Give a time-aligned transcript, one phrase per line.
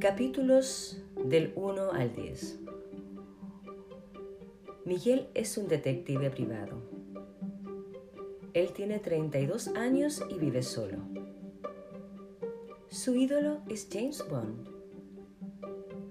[0.00, 2.60] Capítulos del 1 al 10
[4.84, 6.80] Miguel es un detective privado.
[8.54, 10.98] Él tiene 32 años y vive solo.
[12.88, 14.68] Su ídolo es James Bond.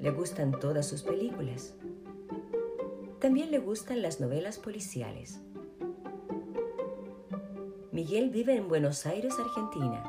[0.02, 1.74] Le gustan todas sus películas.
[3.20, 5.40] También le gustan las novelas policiales.
[7.94, 10.04] Miguel vive en Buenos Aires, Argentina.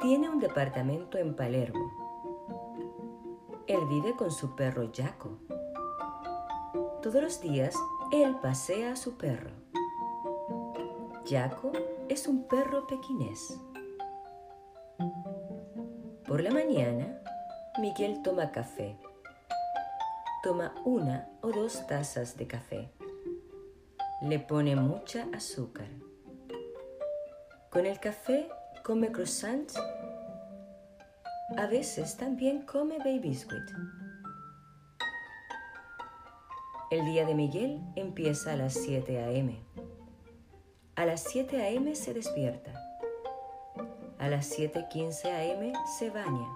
[0.00, 2.01] Tiene un departamento en Palermo.
[3.66, 5.38] Él vive con su perro Jaco.
[7.00, 7.76] Todos los días,
[8.10, 9.50] él pasea a su perro.
[11.28, 11.72] Jaco
[12.08, 13.58] es un perro pequinés.
[16.26, 17.22] Por la mañana,
[17.80, 18.98] Miguel toma café.
[20.42, 22.90] Toma una o dos tazas de café.
[24.22, 25.88] Le pone mucha azúcar.
[27.70, 28.48] Con el café
[28.82, 29.74] come croissants.
[31.56, 33.62] A veces también come baby biscuit.
[36.90, 39.58] El día de Miguel empieza a las 7 a.m.
[40.94, 41.94] A las 7 a.m.
[41.94, 42.72] se despierta.
[44.18, 45.72] A las 7.15 a.m.
[45.98, 46.48] se baña.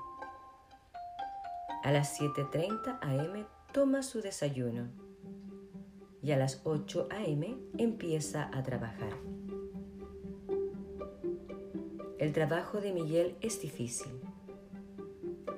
[1.83, 3.47] A las 7.30 a.m.
[3.73, 4.89] toma su desayuno.
[6.23, 7.57] Y a las 8 a.m.
[7.79, 9.17] empieza a trabajar.
[12.19, 14.26] El trabajo de Miguel es difícil.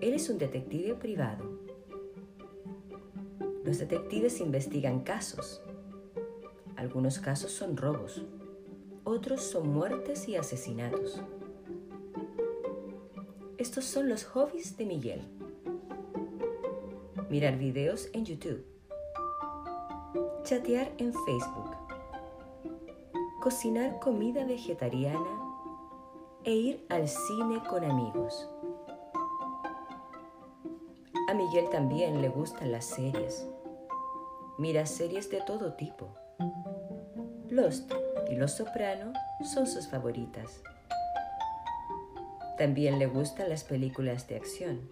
[0.01, 1.45] Él es un detective privado.
[3.65, 5.61] Los detectives investigan casos.
[6.77, 8.25] Algunos casos son robos,
[9.03, 11.21] otros son muertes y asesinatos.
[13.59, 15.21] Estos son los hobbies de Miguel.
[17.29, 18.65] Mirar videos en YouTube.
[20.45, 21.77] Chatear en Facebook.
[23.43, 25.43] Cocinar comida vegetariana
[26.45, 28.49] e ir al cine con amigos.
[31.29, 33.47] A Miguel también le gustan las series.
[34.58, 36.08] Mira series de todo tipo.
[37.48, 37.92] Lost
[38.29, 39.13] y Los Soprano
[39.45, 40.61] son sus favoritas.
[42.57, 44.91] También le gustan las películas de acción,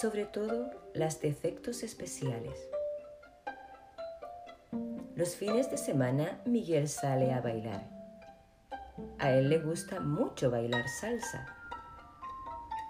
[0.00, 2.58] sobre todo las de efectos especiales.
[5.14, 8.00] Los fines de semana Miguel sale a bailar
[9.18, 11.46] a él le gusta mucho bailar salsa.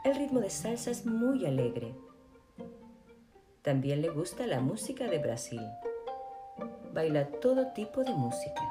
[0.05, 1.95] El ritmo de salsa es muy alegre.
[3.63, 5.63] También le gusta la música de Brasil.
[6.93, 8.63] Baila todo tipo de música.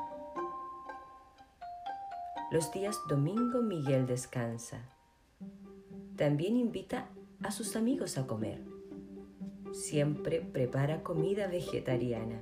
[2.51, 4.79] Los días domingo Miguel descansa.
[6.15, 7.09] También invita
[7.43, 8.61] a sus amigos a comer.
[9.71, 12.39] Siempre prepara comida vegetariana.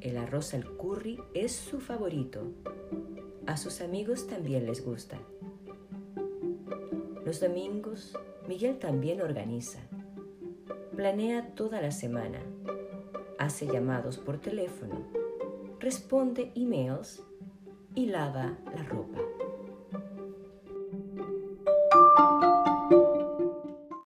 [0.00, 2.52] El arroz al curry es su favorito
[3.50, 5.18] a sus amigos también les gusta.
[7.24, 9.80] Los domingos, Miguel también organiza.
[10.94, 12.40] Planea toda la semana.
[13.38, 15.06] Hace llamados por teléfono.
[15.78, 17.22] Responde emails
[17.94, 18.99] y lava la ropa.